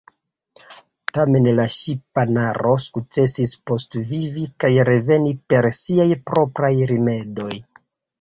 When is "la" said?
1.57-1.65